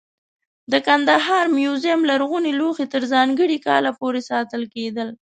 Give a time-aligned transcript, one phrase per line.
[0.71, 5.09] د کندهار موزیم لرغوني لوښي تر ځانګړي کال پورې ساتل کېدل.